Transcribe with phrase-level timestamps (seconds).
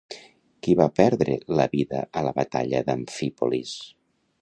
[0.67, 3.79] Qui va perdre la vida a la batalla d'Amfípolis?